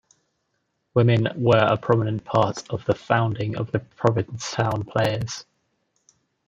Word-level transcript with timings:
Women 0.95 1.27
were 1.35 1.63
a 1.63 1.77
prominent 1.77 2.25
part 2.25 2.67
of 2.71 2.83
the 2.85 2.95
founding 2.95 3.55
of 3.55 3.71
the 3.71 3.81
Provincetown 3.81 4.83
Players. 4.83 5.45